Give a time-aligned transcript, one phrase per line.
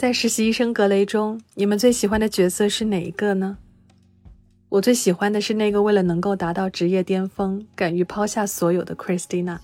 [0.00, 3.58] 在实习医生格雷中，你们最喜欢的角色是哪一个呢？
[4.70, 9.58] 我最喜欢的是那个为了能够达到职业巅峰，敢于抛下所有的 Christina。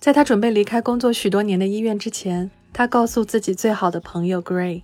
[0.00, 4.82] 在她准备离开工作许多年的医院之前，她告诉自己最好的朋友 Gray，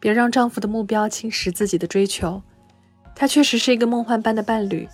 [0.00, 2.42] 别让丈夫的目标侵蚀自己的追求。
[3.14, 4.88] 他确实是一个梦幻般的伴侣，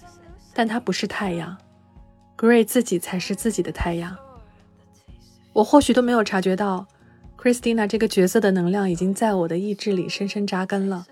[0.53, 1.57] 但他不是太阳
[2.37, 4.17] ，Gray 自己才是自己的太阳。
[5.53, 6.88] 我或许都没有察觉到
[7.41, 11.07] ，Christina 这个角色的能量已经在我的意志里深深扎根了。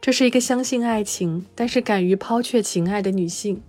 [0.00, 3.62] 这是一个相信爱情，但是敢于抛却情爱的女性。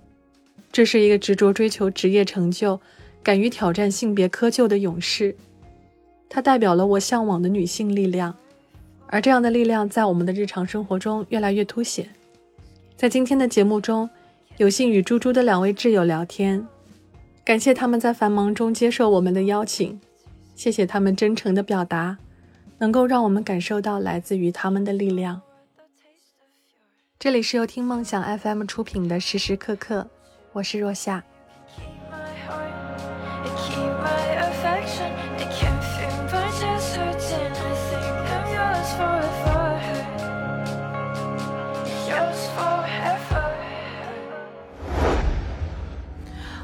[0.72, 2.82] 这是一个执着追求职业成就、
[3.22, 5.36] 敢于挑战性别窠臼的勇士。
[6.28, 8.36] 她代表了我向往的女性力量，
[9.08, 12.10] 而这样的力量在我们的日常生活中越来越凸显。
[12.98, 14.10] 在今天的节目中。
[14.58, 16.64] 有幸与猪猪的两位挚友聊天，
[17.46, 20.00] 感谢他们在繁忙中接受我们的邀请，
[20.56, 22.18] 谢谢他们真诚的表达，
[22.78, 25.42] 能够让我们感受到来自于他们的力量。
[27.20, 30.10] 这里是由听梦想 FM 出品的时时刻刻，
[30.54, 31.24] 我是若夏。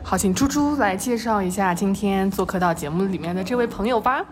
[0.10, 4.26] 好，请猪猪来介绍一下今天做客到节目里面的这位朋友吧。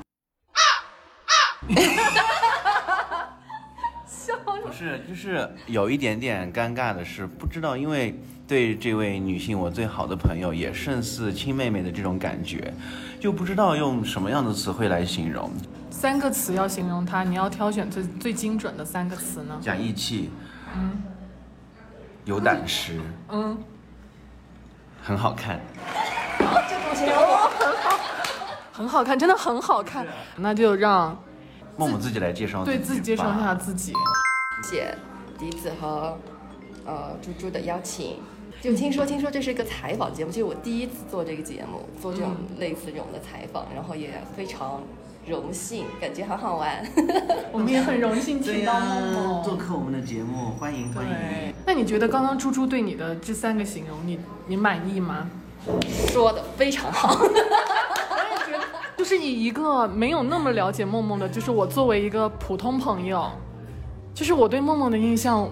[4.08, 4.34] 笑，
[4.66, 12.74] 不是，就是有一点点尴尬的是，不知道，因为对这位女性，我最好的朋友，也胜似亲妹妹的这种感觉，
[13.20, 15.52] 就不知道用什么样的词汇来形容。
[15.92, 19.56] 三个词要形容她，你要挑选最最精准的三个词呢？
[19.62, 20.32] 讲义气，
[20.76, 21.04] 嗯，
[22.26, 23.56] 有胆识，嗯。
[25.08, 25.58] 很好看，
[26.38, 27.98] 这种形容很好，
[28.74, 30.06] 很好看，真的很好看。
[30.36, 31.18] 那就让
[31.78, 33.94] 梦梦自己来介绍，对自己介绍一下自己。
[34.64, 34.98] 谢谢
[35.40, 36.18] 笛子和
[36.86, 38.20] 呃猪猪的邀请。
[38.60, 44.84] 就听说听说这是一个采访节目，其实我第一次做这个节目，做这种类似这种的采访，然后也非常。
[45.28, 46.82] 荣幸，感觉很好玩。
[47.52, 51.54] 我们也很荣幸请到默默做客我们的节目，欢迎欢迎。
[51.66, 54.18] 那你觉得刚刚猪猪对你的这三个形容，你
[54.48, 55.30] 你满意吗？
[56.08, 57.18] 说的非常好。
[57.20, 58.64] 我也觉得，
[58.98, 63.30] 就是以一个没有那么了解梦梦的，就是我作为一个普通朋友，
[64.14, 65.50] 就是我对梦梦的印象，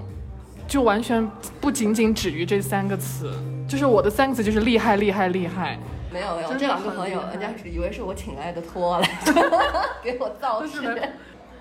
[0.70, 3.30] 就完全不仅仅止于这三个词，
[3.68, 5.78] 就是我的三个词就是厉害厉害厉害。
[6.16, 9.10] 没有没有，这两个朋友，人家是以为是我请来的托来
[10.02, 10.98] 给我造势。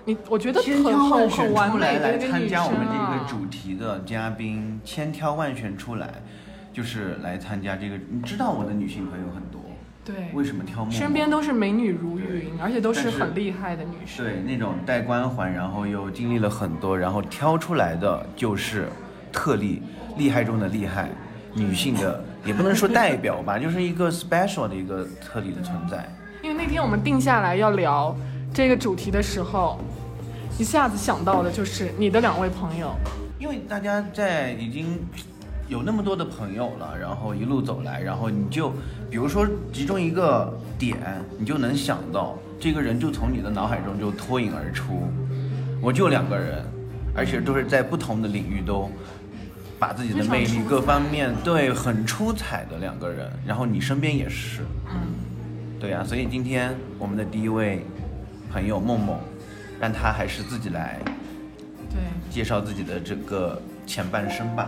[0.05, 6.09] 你我觉得千挑万选出来来参加我们这个主题的嘉宾，千挑万选出来，
[6.71, 7.97] 就是来参加这个。
[8.09, 9.61] 你知道我的女性朋友很多，
[10.05, 10.89] 对，为什么挑？
[10.89, 14.25] 身边都是美女如云，而且都是很厉害的女生。
[14.25, 18.87] 对，那种带光环，然后又经历了很多，然后挑出来的就是
[19.33, 19.81] 特例，
[20.15, 21.09] 厉害中的厉害，
[21.53, 22.23] 女性的。
[22.45, 26.07] 也不能说代表吧， 就是一个 special 的一个特例的存在。
[26.43, 28.15] 因为那天我们定下来要聊
[28.53, 29.79] 这个主题的时候，
[30.59, 32.95] 一下子想到的就是你的两位朋友。
[33.39, 34.99] 因为大家在已经
[35.67, 38.69] 有那么多的朋友了，然后一路走来，然后你就
[39.09, 40.97] 比如说集中一个点，
[41.37, 45.03] 你就能想到这个人就从你的脑海中就脱颖而出。
[45.81, 46.63] 我就两个人，
[47.15, 48.89] 而且都是在不同的领域都。
[49.85, 55.13] 把自己的魅力各方面对很出彩的两个人，然后你身边也是，嗯，
[55.79, 57.85] 对呀，所以今天我们的第一位
[58.51, 59.19] 朋友梦梦，
[59.79, 60.99] 让他还是自己来，
[61.91, 61.99] 对，
[62.31, 64.67] 介绍自己的这个前半生吧。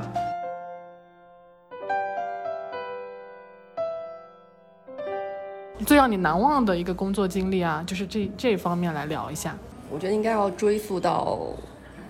[5.83, 9.55] 最让你难忘的一个工作经历啊，就是这这方面来聊一下。
[9.89, 11.39] 我觉得应该要追溯到。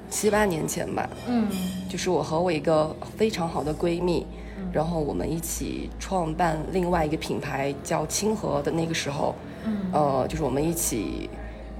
[0.09, 1.47] 七八年前吧，嗯，
[1.89, 4.25] 就是我和我一个非常好的闺蜜，
[4.71, 9.35] 然后我们一起创办另外一个品牌叫清河的那个时候，
[9.65, 11.29] 嗯，呃，就是我们一起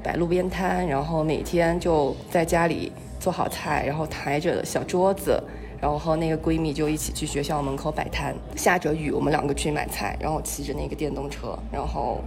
[0.03, 5.41] 摆路边摊，然后每天就在家里做好菜，然后抬着小桌子，
[5.81, 12.21] 然后和那个闺蜜就一起去学校门口摆摊，下着雨我们两个去买菜，然后骑着那个电动车，然后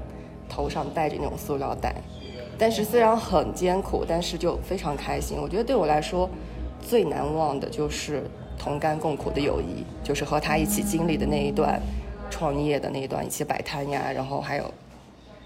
[0.49, 1.95] 头上戴着那种塑料袋。
[2.61, 5.39] 但是虽然很艰苦，但是就非常开心。
[5.41, 6.29] 我觉得对我来说，
[6.87, 8.23] 最难忘的就是
[8.59, 11.81] 同甘共苦的友谊，就是和他一起经历的那一段
[12.31, 14.75] 创业的那一段，一起摆摊呀，然后还有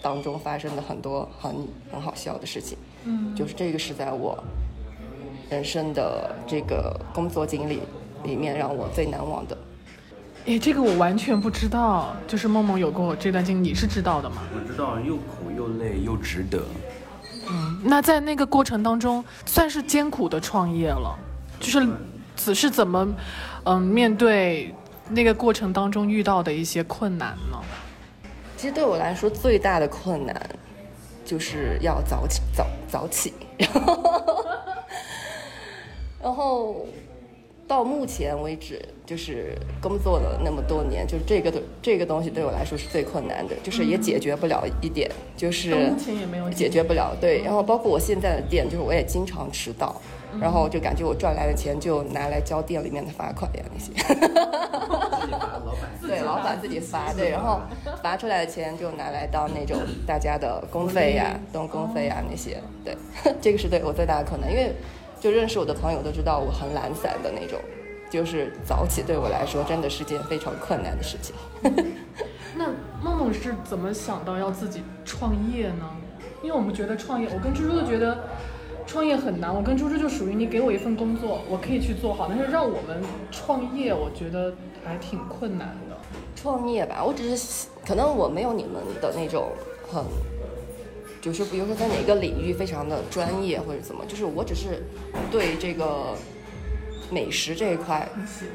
[0.02, 1.54] 当中发生的很多很
[1.92, 2.76] 很好笑的事情。
[3.04, 4.36] 嗯，就是这个是在我
[5.48, 7.78] 人生的这个工作经历
[8.24, 9.56] 里面让我最难忘的。
[10.46, 14.42] 哎，这个我完全不知道，就是梦梦有过这段经历，你是知道的吗？
[14.52, 16.60] 我知道，又苦又累又值得。
[17.86, 21.14] 那在那个过程当中，算是艰苦的创业了，
[21.60, 21.86] 就是
[22.34, 23.06] 只是怎么，
[23.64, 24.74] 嗯，面对
[25.10, 27.60] 那个过程当中遇到的一些困难呢？
[28.56, 30.34] 其实对我来说最大的困难，
[31.24, 33.34] 就是要早起早早起，
[36.22, 36.86] 然后
[37.66, 47.16] 到目前为止，就是工作了那么多年，就是这个的这个东西对我来说是最困难的，就是也解决不了一点，就是目前也没有解决不了。
[47.20, 50.00] 对，然后包括我现在的店，就是我也经常迟到，
[50.40, 53.92] 然后就感觉我赚来的钱就拿来交店里面的罚款呀那些。
[56.06, 57.60] 对，老板自己罚，对，然后
[58.02, 62.94] 罚出来的钱就拿来当那种大家的工费呀、当工费呀那些，对，
[63.40, 64.74] 这个是对我最大的困难，因为
[65.24, 67.58] 就认识我的朋友都知道我很懒散的那种，
[68.10, 71.34] 就是早起对我来说真的是件非常困难的事情。
[72.54, 72.66] 那
[73.02, 75.90] 梦梦是怎么想到要自己创业呢？
[76.42, 78.18] 因为我们觉得创业，我跟猪猪都觉得。
[78.86, 83.00] 创业很难，我跟猪猪就属于你给我一份工作，我可以去做好，但是让我们
[83.30, 84.52] 创业，我觉得
[84.84, 85.96] 还挺困难的。
[86.36, 89.52] 创业吧，我只是可能我没有你们的那种
[89.90, 90.04] 很，
[91.24, 94.84] 就是比如说在哪个领域非常的专业或者怎么，就是我只是
[95.30, 96.14] 对这个
[97.10, 98.06] 美食这一块，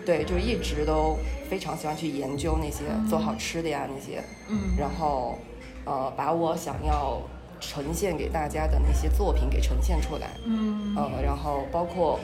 [0.05, 1.17] 对，就一直都
[1.49, 5.39] 非常喜欢去研究那些做好吃的呀那些，嗯，然后
[5.85, 7.21] 呃把我想要。
[7.61, 12.17] 呈现给大家的那些作品给呈现出来，嗯，呃，然后包括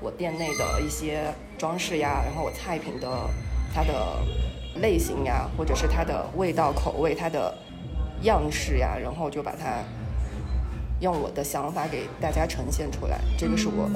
[0.00, 3.08] 我店内的一些装饰呀，然后我菜品的
[3.72, 3.94] 它的
[4.80, 7.56] 类型呀，或者是它的味道、口味、它的
[8.22, 9.78] 样式呀，然后就把它
[11.00, 13.18] 用我的想法给大家呈现出来。
[13.38, 13.88] 这个是我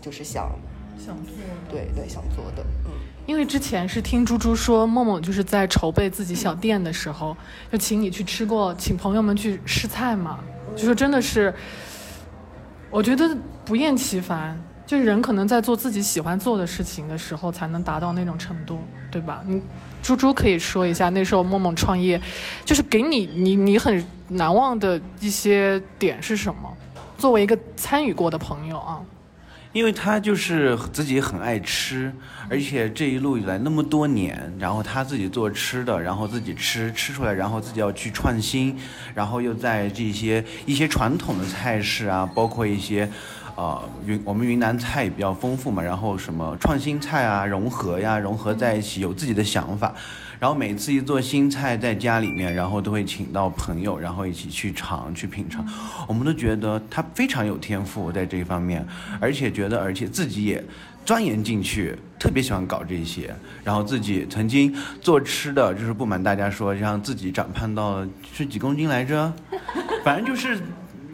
[0.00, 0.50] 就是想
[0.98, 1.40] 想做的，
[1.70, 2.92] 对对，想做的，嗯。
[3.26, 7.36] 因为之前是听猪猪说，梦梦就是在筹备自己小店的时候，
[7.70, 10.40] 就请你去吃过，请朋友们去试菜嘛，
[10.74, 11.54] 就说真的是，
[12.90, 14.60] 我觉得不厌其烦。
[14.84, 19.44] 就是人可能在做自己喜欢做的事情的时候，才能达到那种程度，对吧？
[19.46, 19.62] 你
[20.02, 22.20] 猪猪可以说一下那时候梦梦创业，
[22.64, 26.76] 就是给你你你很难忘的一些点是什么？
[27.18, 29.00] 作为一个参与过的朋友啊。
[29.72, 32.12] 因为他就是自己很爱吃，
[32.48, 38.76] 而且这一路以来那么多年，然后他自己做吃的，然后自己吃吃出来，然后自己要去创新，
[39.14, 43.08] 然后又在这些一些传统的菜式啊，包括一些，
[43.56, 49.94] 呃云我们云南菜也比较丰富嘛，然后什么创新菜啊，融合呀，融合在一起，有自己的想法。
[50.38, 55.62] 然后每次一做新菜在家里面，然后都会请到朋友，然后一起去尝去品尝。
[56.08, 58.82] 我们都觉得他非常有天赋在这一方面，
[59.20, 60.64] 而且觉得而且自己也
[61.04, 63.34] 钻研进去，特别喜欢搞这些。
[63.62, 68.02] 然后自己曾经做吃的，就是不瞒大家说，让自己长胖到
[68.32, 69.30] 是几公斤来着？
[70.02, 70.58] 反正就是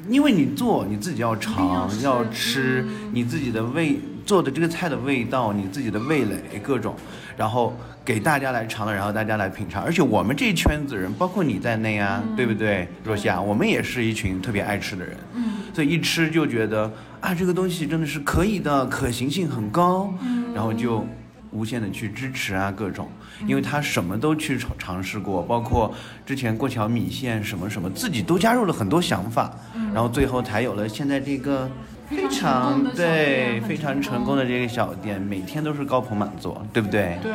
[0.08, 6.94] 因为你做你自己要尝要吃，你自己的味做的这个菜的味道，你自己的味蕾各种，
[7.36, 7.76] 然后。
[8.06, 13.40] 给大家来尝了，然后大家来品尝，而且我们这一圈子人，包括你在内啊，对不对，若曦啊？
[13.40, 16.88] 我们也是一群特别爱吃的人，嗯，所以一吃就觉得
[17.20, 21.04] 啊，这个东西真的是可以的，可行性很高，嗯，然后就
[21.50, 23.08] 无限的去支持啊，各种，
[23.46, 25.94] 因为他什么都去尝尝试过，包括
[26.24, 29.50] 之前过桥米线什么什么，自己都加入了很多想法，
[29.92, 31.70] 然后最后才有了现在这个
[32.08, 37.18] 非常对非常成功的这个小店，每天都是高朋满座，对不对？
[37.22, 37.32] 对。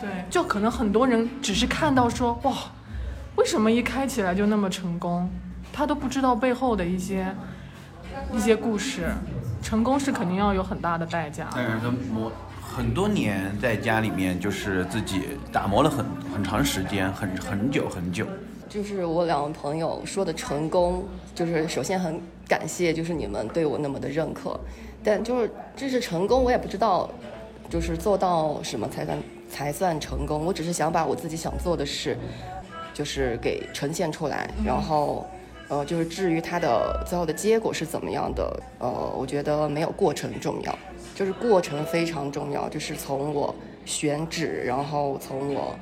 [0.00, 2.54] 对，就可能很多人只是看到说哇，
[3.36, 5.28] 为什么一开起来就那么成功，
[5.74, 7.26] 他都不知道背后的一些
[8.32, 9.10] 一些故事。
[9.62, 11.48] 成功是肯定要有很大的代价。
[11.54, 12.32] 但是他磨
[12.72, 18.24] 很多年在家里面，就是自己打磨了很很长时间，很很久很久。
[18.68, 24.58] 就是我两位朋友说的成功，就是首先很感谢，就是你们对我那么的认可。
[25.02, 27.10] 但就是这是成功，我也不知道，
[27.68, 29.18] 就是做到什么才算。
[29.50, 30.46] 才算成功。
[30.46, 32.16] 我只是想把我自己想做的事，
[32.94, 34.48] 就是给呈现出来。
[34.64, 35.26] 然后，
[35.68, 40.78] 呃，就是至于它的最后的结果是怎么样的，呃，我觉得没有过程重要，
[41.20, 42.66] 就是过程非常重要。
[42.70, 45.76] 就是从我选址，然后从我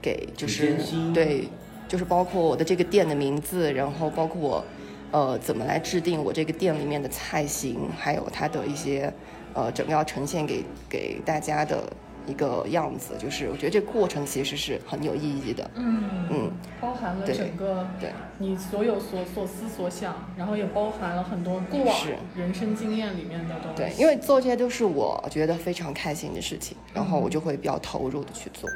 [0.00, 0.76] 给，就是
[1.12, 1.48] 对，
[1.88, 4.64] 就是包括我的这个店的名字，然后包括我，
[5.10, 9.12] 呃，怎么来制定我这个店里面的菜型，还有它的一些，
[9.52, 11.82] 呃，整个要呈现给给大家的。
[12.26, 15.70] 一个样子，就是我觉得这个过程其实是很有意义的。
[15.74, 16.50] 嗯嗯，
[16.80, 21.96] 包含了整个对你所有所所思所想，然后也包含了很多过往
[22.36, 23.76] 人生经验里面的东西。
[23.76, 28.68] 对，因为做这些都是我觉得非常开心的事情，然后我就会比较投入的去做。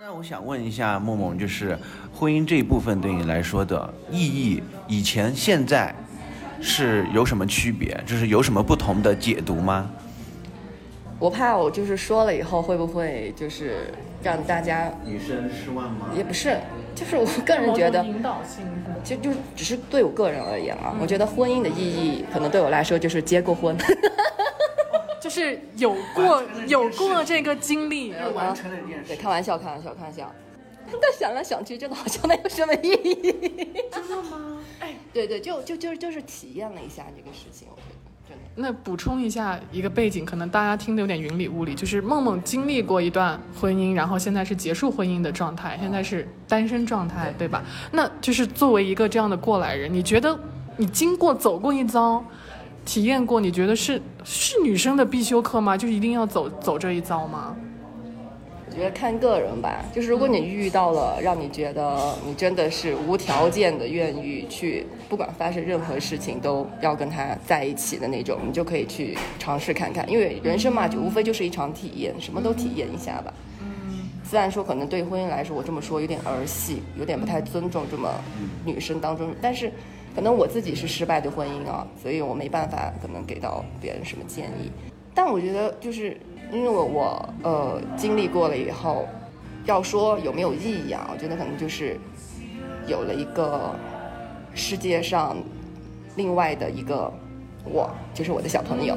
[0.00, 1.76] 那我想问一下梦梦，就是
[2.14, 5.94] 婚姻这一部分对你来说的意义，以前、现在
[6.60, 8.00] 是有什么区别？
[8.06, 9.90] 就是有什么不同的解读吗？
[11.18, 16.08] 我怕我就是说了以后会不会就是让大家女生失望吗？
[16.16, 16.58] 也不是，
[16.94, 18.64] 就是我个人觉得，引导性
[19.02, 23.76] 其实就只是对我个人而言啊，我觉得婚姻的意义可能对我来说就是结过婚。
[25.20, 29.08] 就是有过有过这个经历，完成了一件事。
[29.08, 30.32] 对，开玩笑，开玩笑，开玩笑。
[31.02, 33.34] 但想来想去，真的好像没有什么意义。
[33.90, 34.58] 真的吗？
[34.80, 37.97] 哎，对对，就就就就是体验了一下这个事情，我觉得
[38.28, 38.44] 真的。
[38.54, 47.64] 那补充一下一个背景，可能大家听得有点云里雾里，就是梦梦经历过一段婚姻，然后现在是结束婚姻的状态，现在是单身状态，对吧？
[47.90, 50.38] 那就是作为一个这样的过来人，你觉得
[50.76, 52.22] 你经过走过一遭？
[52.84, 55.76] 体验过，你觉得是是女生的必修课吗？
[55.76, 57.54] 就一定要走走这一遭吗？
[58.78, 59.84] 我觉得看个人吧。
[59.92, 70.08] 就是如果你遇到了让你觉得你真的是无条件的愿意去，不管发生任何事情都要跟他在一起的那种，你就可以去尝试看看。
[70.08, 73.34] 因为人生嘛，就无非就是一场体验，什么都体验一下吧。
[73.60, 74.08] 嗯。
[74.22, 78.08] 虽然说可能对婚姻来说，我这么说有点儿戏，有点不太尊重这么
[78.64, 79.72] 女生当中，但是。
[80.14, 84.68] 可能我自己是失败的婚姻啊，所以我没办法可能给到别人什么建议。
[85.14, 86.16] 但我觉得就是
[86.52, 89.06] 因为我我呃经历过了以后，
[89.64, 91.10] 要说有没有意义啊？
[91.12, 91.98] 我觉得可能就是
[92.86, 93.74] 有了一个
[94.54, 95.36] 世界上
[96.16, 97.12] 另外的一个
[97.64, 98.96] 我，就是我的小朋友。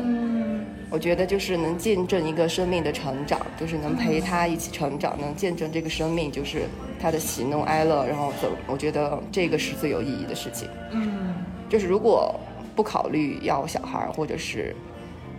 [0.90, 6.64] 我觉得就是能见证一个生命的成长，就是能陪他一起成长，能见证这个生命就是
[7.00, 8.50] 他的喜怒哀乐，然后走。
[8.68, 10.68] 我觉得这个是最有意义的事情。
[10.92, 11.34] 嗯，
[11.70, 12.38] 就是如果
[12.76, 14.76] 不考虑要小孩或者是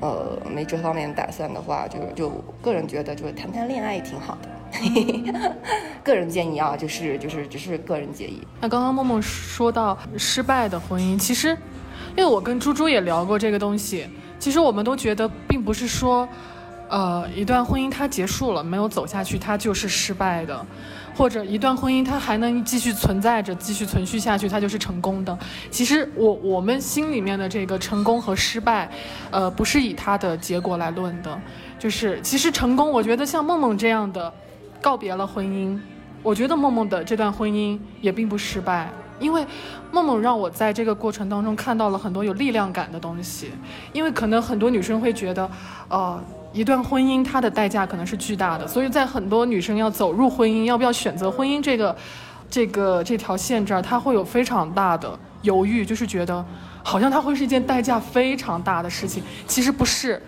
[0.03, 2.29] 呃没这方面打算的话，就就
[2.61, 4.49] 个人觉得就谈谈恋爱挺好的。
[6.03, 8.43] 个人建议啊，就是就是只是个人建议。
[8.61, 11.57] 那刚刚梦梦说到失败的婚姻，其实
[12.17, 14.07] 因为我跟猪猪也聊过这个东西。
[14.39, 16.29] 其实我们都觉得，并不是说，
[16.89, 20.57] 呃，一段婚姻它结束了，没有走下去，它就是失败的；
[21.15, 25.39] 或者一段婚姻它还能继续存在着，继续存续下去，它就是成功的。
[25.71, 28.91] 其实我我们心里面的这个成功和失败，
[29.31, 31.39] 呃，不是以它的结果来论的。
[31.79, 34.33] 就是其实成功，我觉得像梦梦这样的，
[34.81, 35.79] 告别了婚姻，
[36.23, 38.89] 我觉得梦梦的这段婚姻也并不失败。
[39.21, 39.47] 因为
[39.93, 43.53] 梦梦让我在这个过程当中看到了很多有力量感的东西。
[43.93, 45.49] 因为可能很多女生会觉得，
[45.89, 46.21] 呃，
[46.53, 51.97] 一段婚姻它的代价可能是巨大的，所以在很多女生要走入婚姻，要不要选择婚姻这个，
[52.51, 56.45] 这个这条线这儿，她会有非常大的犹豫，就是觉得
[56.83, 59.23] 好像它会是一件代价非常大的事情。
[59.47, 60.23] 其实不是，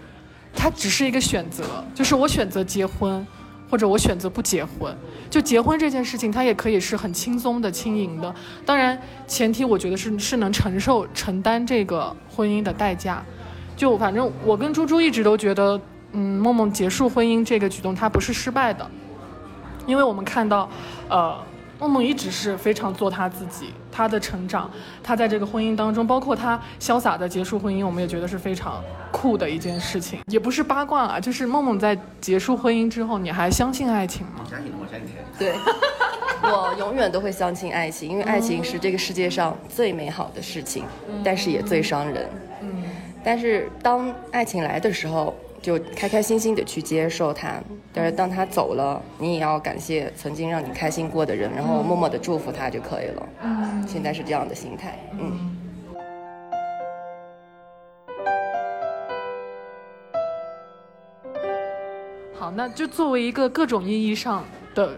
[0.54, 1.62] 它只是一个选择，
[1.94, 3.26] 就是我选择结婚。
[3.70, 4.94] 或者我选择不结婚，
[5.28, 8.32] 就结婚这件事情，它也可以是很轻松的、轻盈的。
[8.64, 13.24] 当然，前提我觉得是是能承受、承担这个婚姻的代价。
[13.74, 15.80] 就反正我跟猪猪一直都觉得，
[16.14, 18.90] 嗯，梦梦结束婚姻这个举动，她不是失败的，
[19.86, 20.68] 因为我们看到，
[21.10, 21.36] 呃。
[21.80, 24.70] 梦梦一直是非常做她自己，她的成长，
[25.02, 30.20] 她在这个婚姻当中，包括她潇洒的结束婚姻，我们也觉得是非常酷的一件事情。
[30.28, 34.44] 也不是八卦啊，就是梦梦在结束婚姻之后，你还相信爱情吗？
[34.48, 35.16] 相信，我相信。
[35.36, 35.52] 对，
[36.42, 40.84] 我永远都会相信爱情，因为爱情是这个世界上最美好的事情，
[41.24, 42.30] 但是也最伤人。
[42.62, 42.84] 嗯，
[43.24, 45.34] 但是当爱情来的时候。
[45.64, 47.54] 就开开心心的去接受他，
[47.90, 53.28] 但是当他走了，你也要感谢曾经让你开心过的人，然后默默的祝福他就可以了。
[53.42, 54.98] 嗯，现在是这样的心态。
[55.18, 55.56] 嗯。
[62.34, 64.44] 好，那就作为一个各种意义上
[64.74, 64.90] 的。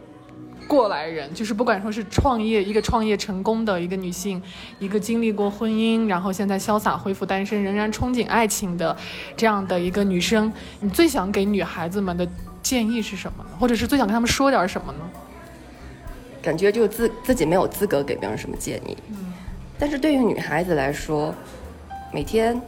[0.66, 4.42] 过来人就是不管说是创业一个创业成功的一个女性，
[4.78, 8.96] 一个经历过婚姻，然后现在潇洒恢复单身，仍然憧憬爱情的
[9.36, 12.28] 这样的一个女生，你最想给女孩子们的
[12.62, 13.50] 建议是什么呢？
[13.58, 14.98] 或者是最想跟他们说点什么呢？
[16.42, 19.32] 感觉就自自己没有资格给别人什么建议，嗯，
[19.78, 21.34] 但是对于女孩子来说，
[22.12, 22.60] 每天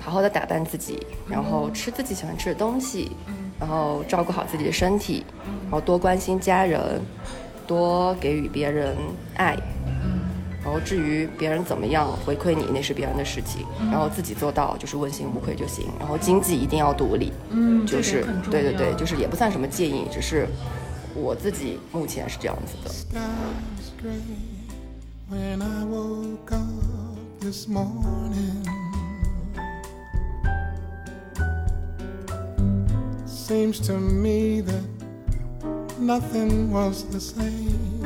[0.00, 3.10] 好好的打扮自己，然后吃自己喜欢吃的东西。
[3.58, 5.24] 然后照顾好自己的身体，
[5.62, 7.00] 然后多关心家人，
[7.66, 8.96] 多给予别人
[9.34, 9.56] 爱，
[10.62, 15.86] 然后至于别人怎么样回馈你，那是别人的事情，然后自己做到就是问心无愧就行。
[15.98, 20.46] 然后经济一定要独立，嗯，就是对对对，就是也不算什么建议，只是
[21.14, 22.90] 我自己目前是这样子的。
[33.46, 34.82] Seems to me that
[36.00, 38.02] nothing was the same.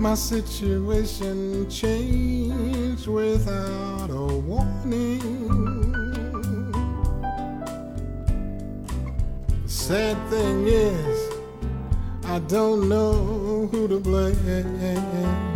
[0.00, 5.20] My situation changed without a warning.
[9.64, 11.30] The sad thing is,
[12.24, 15.53] I don't know who to blame.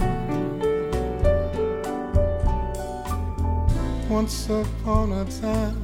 [4.11, 5.75] Once upon a time,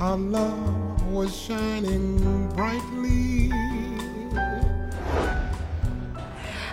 [0.00, 2.18] our love was shining
[2.56, 3.52] brightly.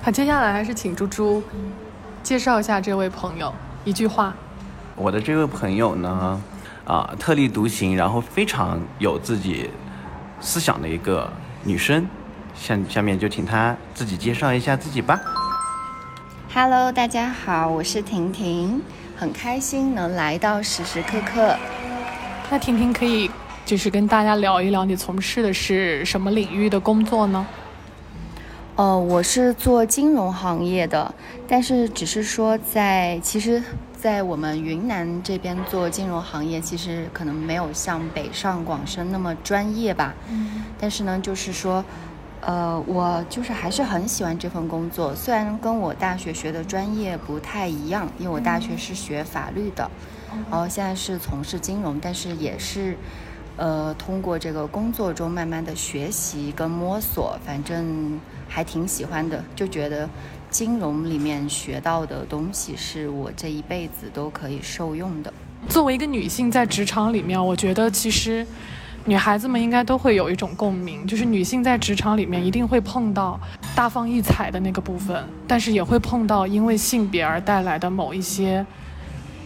[0.02, 1.44] 好，接下来还是请猪猪
[2.24, 4.34] 介绍一下这位朋友，一句话。
[4.96, 6.42] 我的这位朋友呢，
[6.86, 9.70] 啊，特立独行，然后非常有自己
[10.40, 11.30] 思想的一个
[11.66, 12.08] 女生。
[12.56, 15.20] 下下面就请她自己介绍一下自己吧。
[16.54, 18.82] Hello，大家好，我是婷婷，
[19.16, 21.56] 很开心能来到时时刻刻。
[22.50, 23.30] 那婷婷可以
[23.66, 27.46] 就是跟大家聊一聊你从事的是什么领域的工作呢？
[28.76, 31.14] 呃，我是做金融行业的，
[31.48, 33.64] 但是只是说在其实，
[33.98, 40.14] 在我们云南这边做金融行业，其实可能没有像北上广深那么专业吧。
[40.30, 40.66] 嗯。
[40.78, 41.84] 但是呢，就是说，
[42.46, 49.90] 呃，我就是还是很喜欢这份工作，虽然跟我大学学的专业不太一样，因为我大学是学法律的，
[50.52, 52.96] 然后现在是从事金融，但是也是。
[53.58, 60.10] 呃，通过这个工作中慢慢的学习跟摸索，反正还挺喜欢的，就觉得
[60.50, 65.34] 金融里面学到的东西是我这一辈子都可以受用的。
[65.70, 68.46] 作为一个女性在职场里面，我觉得其实
[69.08, 73.40] 女孩子们应该都会有一种共鸣，就是女性在职场里面一定会碰到
[73.76, 78.66] 大放异彩的那个部分，但是也会碰到因为性别而带来的某一些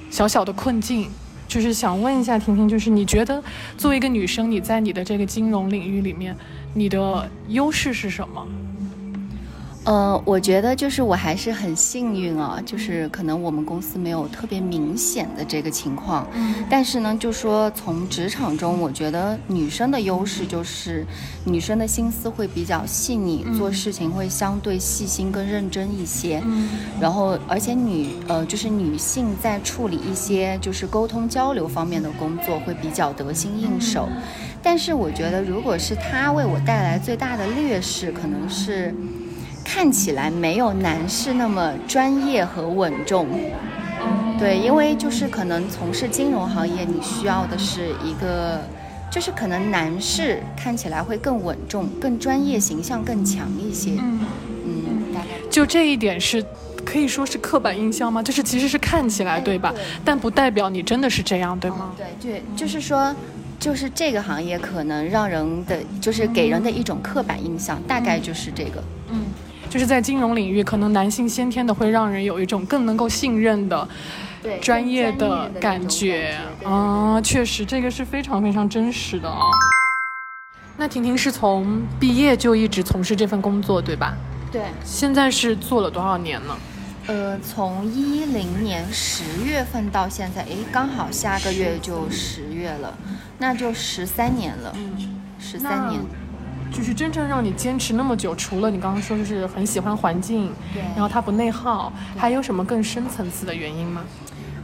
[0.09, 1.09] 小小的困境。
[1.45, 3.43] 就是想问一下婷婷，就是你觉得
[3.75, 6.35] 作为一个女生，你在你的这个金融领域里面，
[6.75, 8.47] 你的优势是什么？
[9.85, 21.05] 呃，我觉得就是我还是很幸运啊，就是可能我们公司没有特别明显的这个情况，嗯，但是呢，就说从职场中，我觉得女生的优势就是
[21.45, 34.07] 女生的心思会比较细腻，做事情会相对细心跟认真一些，嗯，然后而且女呃就是女性在处理一些就是沟通交流方面的工作会比较得心应手，
[34.61, 38.93] 但是我觉得如果是她为我带来最大的劣势，可能是。
[39.71, 43.27] 看起来没有男士那么专业和稳重，
[44.39, 48.59] 对，因为就是可能从事金融行业，你需要的是一个，
[49.11, 53.91] 就是可能男士看起来会更稳重、更专业、形象更强一些。
[53.99, 54.19] 嗯
[54.65, 56.43] 嗯，大概就这一点是
[56.83, 58.23] 可以说是刻板印象吗？
[58.23, 59.71] 就是其实是看起来对吧？
[60.03, 61.93] 但不代表你真的是这样，对吗？
[61.95, 63.15] 对对，就是说，
[63.59, 68.83] 就是这个行业可能让人的就是给人的一种刻板印象，大概就是这个。
[69.11, 69.25] 嗯。
[69.69, 73.87] 就是在金融领域，可能男性先天的会让人有一种更能够信任的、
[74.59, 79.45] 专业的感觉啊，确实，这个是非常非常真实的啊。
[80.75, 84.17] 那婷婷是从毕业就一直从事这份工作，对吧？
[84.51, 84.63] 对。
[84.83, 86.57] 现在是做了多少年呢？
[87.07, 92.97] 呃，从一零年十月份到现在，诶，刚好下个月就十月了，
[93.39, 94.71] 那就十三年了。
[94.75, 95.99] 嗯，十三年。
[96.71, 104.03] 就是真正让你坚持那么久，除了你刚刚说就是很喜欢环境，对，然后它不内耗，还有什么更深层次的原因吗？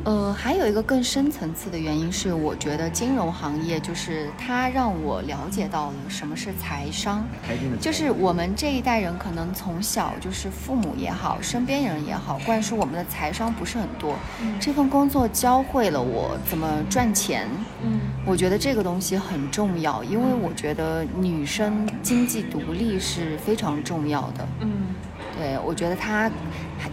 [0.04, 7.26] 呃，还有一个更深层次的原因是，我觉得金融行业就是它让我了解到了什么是财商，
[7.82, 14.16] 就是我们这一代人可能从小就是父母也好，身边人也好，灌输我们的财商不是很多。
[14.60, 17.50] 这份工作教会了我怎么赚钱。
[17.82, 24.48] 嗯，我觉得这个东西很重要，因为我觉得女生经济独立是非常重要的。
[24.62, 24.72] 嗯，
[25.38, 26.30] 对，我觉得她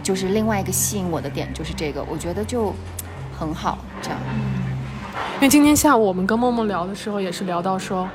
[0.01, 2.73] 就是另外一个吸引我的点就是这个，我觉得就。
[3.35, 4.19] 很好，这样。
[5.37, 8.07] 因为今天下午我们跟梦梦聊的时候，也是聊到说，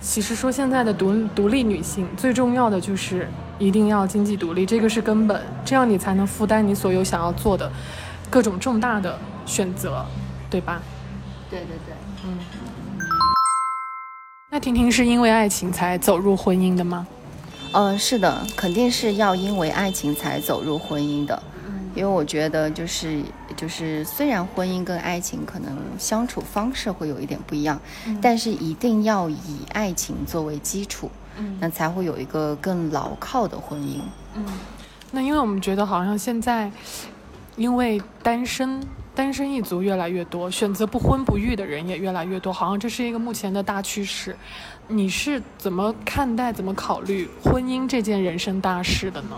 [0.00, 7.70] 其实说现在的独独立女性最重要的就是一定要经济独立，这个是根本，这样你才能负担你所有想要做的
[8.28, 10.04] 各种重大的选择，
[10.50, 10.82] 对吧？
[11.48, 12.36] 对对对，嗯。
[14.54, 17.04] 那婷婷是因为爱情才走入婚姻的吗？
[17.72, 21.42] 嗯，是的，肯定是要因为爱情才走入婚姻的。
[21.96, 23.20] 因为我觉得，就是
[23.56, 27.80] 就是，虽然婚姻跟爱情可能相处方式会有一点不一样，
[28.22, 33.98] 但是一定要以爱情作为基础，嗯那才会有一个更牢靠的婚姻。
[34.36, 34.46] 嗯，
[35.10, 36.70] 那因为我们觉得好像现在，
[37.56, 38.80] 因为单身
[39.14, 44.36] 单身一族越来越多，选择不婚不育的人也越来越多，好像这是一个目前的大趋势。
[44.88, 49.36] 你是怎么看待、怎么考虑婚姻这件人生大事的呢？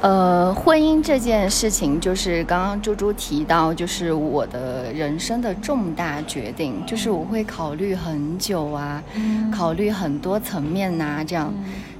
[0.00, 9.00] 呃，婚姻这件事情，就是刚刚猪猪提到，就是我的人生的重大决定，就是我会考虑很久啊，
[9.54, 11.54] 考虑很多层面呐，这样。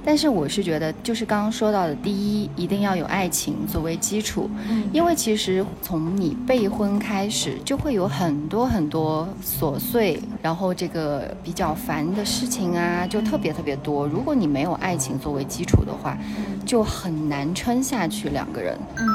[0.05, 4.49] 但是我是觉得，就是刚刚说到的，第一，一定要有爱情作为基础，
[4.91, 14.05] 因为其实从你备婚开始，就会有很多很多琐碎，然后这个比较烦的事情啊，就特别特别多。
[14.05, 16.17] 如果你没有爱情作为基础的话，
[16.65, 18.77] 就很难撑下去两个人。
[18.97, 19.05] 嗯。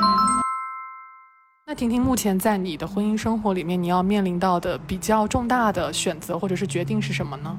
[1.66, 7.58] 那婷婷目前在你的婚姻生活里面，你要面临到的比较重大的选择或者是决定是什么呢？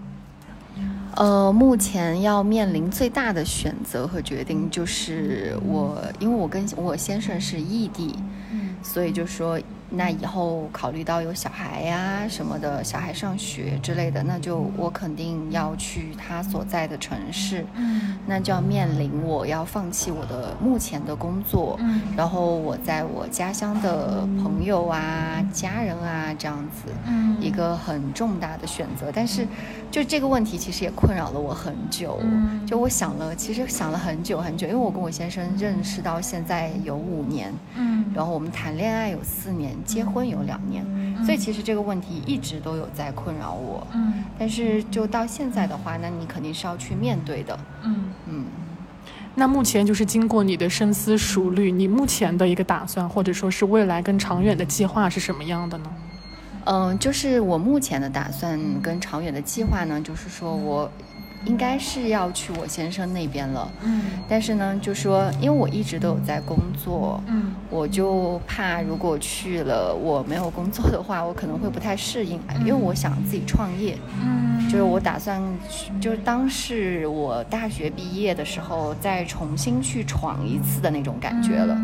[1.15, 8.15] 呃，目前要面临最大的选择和决定就是我，因为我跟我先生是异地，
[8.83, 9.59] 所以就说。
[9.91, 17.65] 那以后考虑到有小孩呀什么的，小孩上学之类的，那就我肯定要去他所在的城市，
[18.27, 21.79] 那就要面临我要放弃我的目前的工作，
[22.15, 26.91] 然后我在我家乡的朋友啊、家人啊这样子，
[27.39, 29.11] 一个很重大的选择。
[29.11, 29.47] 但是，
[29.89, 32.19] 就这个问题其实也困扰了我很久，
[32.67, 37.51] 就我想了，其实想了很久很久，因为我跟我先生认识到现在有五年，
[38.13, 39.78] 然后我们谈恋爱有四年。
[39.83, 40.85] 结婚有两年，
[41.25, 43.85] 所以其实这个问题一直都有在困扰我。
[43.93, 47.59] 嗯，但是就到现在的话，那你肯定是要去面对的。
[47.83, 48.45] 嗯嗯，
[49.35, 55.91] 那目前就是经过你的深思熟虑，你目前的一个打算，或者说是未来跟长远的计划是什么样的呢？
[56.65, 60.91] 嗯，就是我目前的打算跟长远的计划呢，就是说我。
[61.45, 75.41] 应该是要去我先生那边了，嗯，但是呢，就说因为我一直都有在工作，嗯，我就怕如果去了我没有工作的话，我可能会不太适应，因为我想自己创业，嗯，就是我打算，
[76.01, 81.75] 就是当是我大学毕业的时候再重新去闯一次的那种感觉了。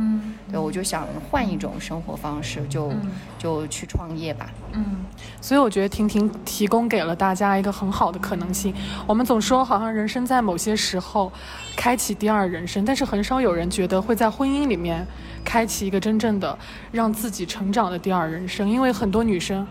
[0.55, 2.93] 对，我就想换一种生活方式，就
[3.37, 4.49] 就去创业吧。
[4.71, 5.03] 嗯，
[5.41, 8.73] 所以我觉得婷婷提供给了大家一个很好的可能性。
[9.05, 11.29] 我们总说好像人生在某些时候
[11.75, 15.05] 开启第二人生，但是很少有人觉得会在婚姻里面
[15.43, 16.57] 开启一个真正的
[16.93, 19.67] 让自己成长的第二人生，因为很多女生。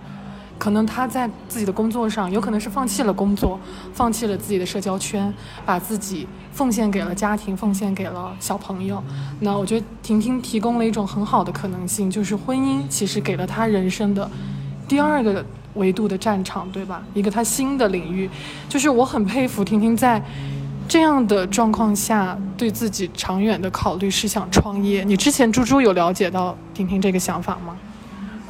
[0.58, 3.58] 可能他在自己的工作上，有可能是放弃了工作，
[3.92, 5.32] 放弃了自己的社交圈，
[5.66, 9.02] 把自己奉献给了家庭，奉献给了小朋友。
[9.40, 14.30] 那我觉得婷婷提供了一种很好的可能性，就是婚姻其实给了他人生的
[14.88, 17.02] 第二个维度的战场，对吧？
[17.12, 18.30] 一个他新的领域。
[18.68, 20.22] 就是我很佩服婷婷在
[20.86, 25.02] 这样的状况下对自己长远的考虑是想创业。
[25.02, 27.76] 你之前猪猪有了解到婷婷这个想法吗？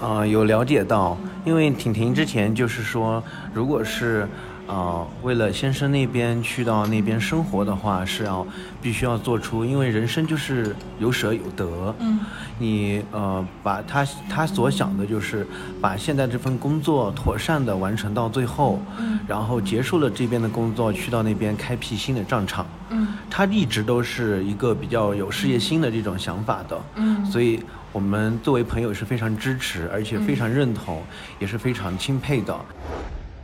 [0.01, 3.23] 啊，有了解到，因为婷婷之前就是说，
[3.55, 4.29] 如果是，
[4.67, 8.47] 呃，为了先生那边去到那边生活的话，是要
[8.83, 12.19] 必须要做出，因为人生就是有舍有得，嗯，
[12.59, 15.47] 你呃把他他所想的就是
[15.81, 27.61] 把现在这份工作妥善的完成到最后，嗯，然后结束了这边的工作，去到那边开辟新的战场，嗯，他一直都是一个比较有事业心的这种想法的，嗯，所以。
[27.95, 31.01] 我们作为朋友是非常支持，而且非常认同，
[31.39, 32.53] 也是非常钦佩的。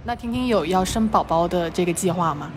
[0.04, 2.50] 那婷婷有要生宝宝的这个计划吗？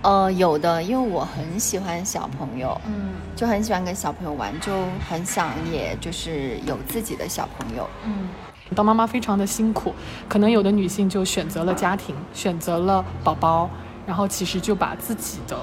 [0.00, 4.72] 呃，有的，因为我很喜欢小朋友，嗯，就很喜欢跟小朋友玩，就
[5.10, 7.86] 很想也就是有自己的小朋友。
[8.06, 8.30] 嗯，
[8.74, 9.94] 当妈妈非常的辛苦，
[10.26, 13.68] 可能有的女性就选择了家庭，选择了宝宝，
[14.06, 15.54] 然后其实就把自己的。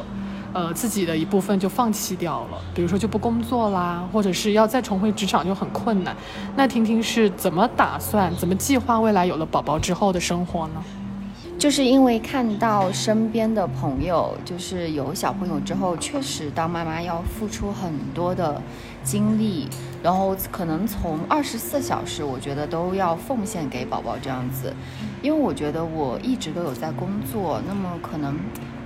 [0.58, 6.16] 呃，自己的一部分就放弃掉了，比如说就不工作啦，或者是要再重回职场就很困难。
[6.56, 10.84] 那婷婷是怎么打算、怎么计划未来有了宝宝之后的生活呢？
[11.60, 18.60] 就是因为看到身边的朋友，就是有小朋友之后，确实当妈妈要付出很多的
[19.04, 19.68] 精力，
[20.02, 24.74] 然后可能从二十四小时，我觉得都要奉献给宝宝这样子。
[25.22, 28.36] 因为我觉得我一直都有在工作，那么可能。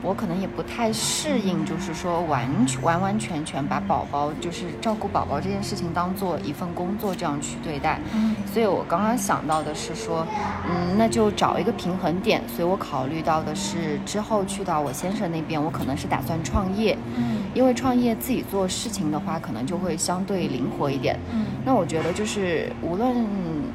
[0.03, 7.99] 我可能也不太适应，就是说完全完完全全把宝宝就是照顾宝宝这件事情当做一份工作这样去对待。
[8.13, 10.25] 嗯，所以我刚刚想到的是说，
[10.67, 12.41] 嗯，那就找一个平衡点。
[12.47, 16.97] 所以我考虑到的是之后去到我先生那边，我可能是打算创业。
[17.15, 21.19] 嗯，因为创业自己做事情的话，可能就会相对灵活一点。
[21.31, 23.25] 嗯，那我觉得就是无论。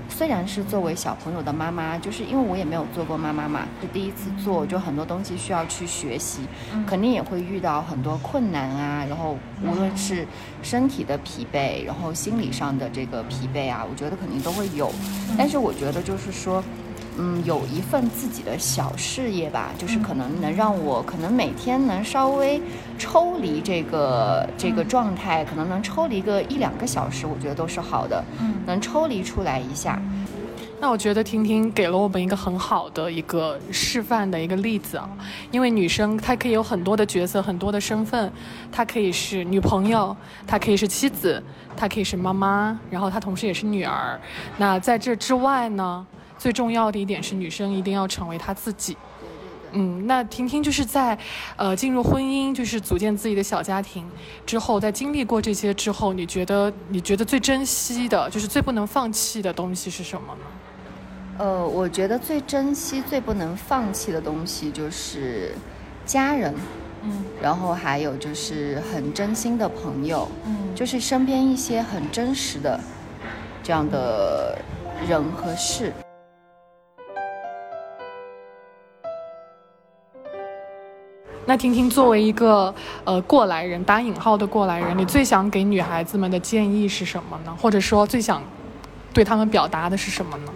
[0.08, 6.40] 虽然是作为小朋友的妈妈，就是因为我也没有做过妈妈嘛，是第一次做，就很多东西需要去学习，
[6.86, 9.04] 肯定也会遇到很多困难啊。
[9.08, 10.26] 然后无论是
[10.62, 14.90] 身体的疲惫，然后心理上的这个疲惫啊，我觉得肯定都会有。
[15.36, 16.62] 但是我觉得就是说。
[17.18, 22.60] 嗯，有一份自己的小事业吧，就是可能能让我可能每天能稍微
[22.98, 28.22] 抽离这个这个状态，可能能抽离个一两个小时，我觉得都是好的。
[28.38, 29.98] 嗯，能抽离出来一下。
[30.78, 35.08] 那我觉得婷婷给了我们一个很好的一个示范的一个例子啊，
[35.50, 38.30] 因为女生她可以有很多的角色，很多的身份，
[38.70, 40.14] 她可以是女朋友，
[40.46, 41.42] 她可以是妻子，
[41.76, 44.20] 她可以是妈妈，然后她同时也是女儿。
[44.58, 46.06] 那在这之外呢？
[46.38, 48.94] 最重要的一点是，女生一定要成为她自己。
[49.72, 51.18] 嗯，那婷婷就是在，
[51.56, 54.06] 呃，进入婚姻，就是组建自己的小家庭
[54.44, 60.44] 之后，在经历过这些之后，你觉得你觉得最珍惜的，就是最不能放弃的东西是什么呢？
[61.38, 65.52] 呃，我觉得最珍惜、最不能放弃的东西就是
[66.06, 66.54] 家人，
[67.02, 72.80] 嗯，然后还有就是很真心的朋友，嗯，就是身边一些很真实的
[73.62, 74.58] 这样的
[75.06, 75.92] 人和事。
[81.44, 87.54] 那婷婷作为一个呃过来人，打引号的过来人，你最想给女孩子们的建议是什么呢？
[87.60, 88.42] 或者说最想
[89.12, 90.52] 对他们表达的是什么呢？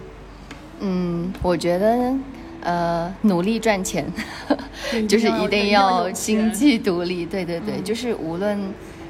[0.81, 2.13] 嗯，我觉得
[2.61, 4.05] 呃努力赚钱，
[5.07, 7.25] 就是一定要经济独立。
[7.25, 8.59] 对对对，就是无论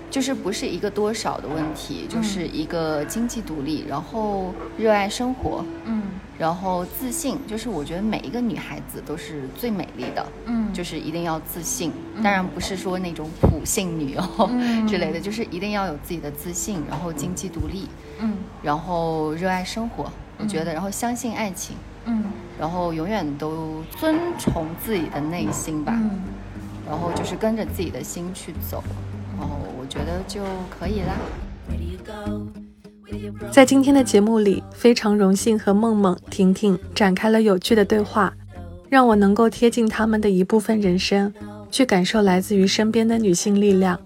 [0.10, 5.66] 就是不是一个多少的问题，就是一个经济独立，然后热爱生活。
[5.86, 6.04] 嗯。
[6.40, 11.92] 然后自信，就是我觉得每一个女孩子都是最美丽的，嗯，就是一定要自信。
[12.24, 14.50] 当然不是说那种普信女哦
[14.90, 17.88] 之类的，就是一定要有自己的自信，然后经济独立，
[18.22, 21.76] 嗯，然后热爱生活，我觉得，然后相信爱情，
[22.06, 22.24] 嗯，
[22.60, 25.94] 然后永远都遵从自己的内心吧，
[26.88, 28.84] 然后就是跟着自己的心去走，
[29.38, 31.16] 然后我觉得就可以啦。
[33.52, 38.34] 在今天的节目里，非常荣幸和梦梦、婷婷展开了有趣的对话，
[38.90, 41.34] 让我能够贴近他们的一部分人生，
[41.70, 44.00] 去感受来自于身边的女性力量。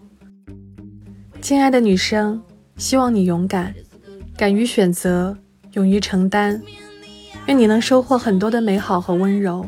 [1.40, 2.42] 亲爱的女生，
[2.78, 3.74] 希望你勇敢，
[4.36, 5.38] 敢于选择，
[5.76, 6.62] 勇于承担，
[7.48, 9.66] 愿你能收获很多的美好和温柔，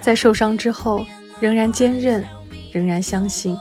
[0.00, 1.04] 在受伤之后
[1.40, 2.22] 仍然坚韧，
[2.70, 3.56] 仍然相信。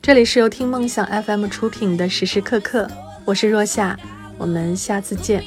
[0.00, 2.90] 这里是由听梦想 FM 出品的时时刻刻。
[3.26, 3.98] 我是若夏，
[4.38, 5.44] 我们下次见。